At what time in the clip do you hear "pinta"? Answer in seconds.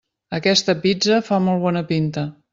1.95-2.27